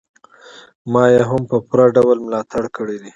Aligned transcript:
ما 0.91 1.03
يې 1.13 1.21
هم 1.29 1.41
په 1.51 1.57
پوره 1.67 1.85
ډول 1.95 2.17
ملاتړ 2.25 2.63
کړی 2.75 2.97
دی. 3.01 3.09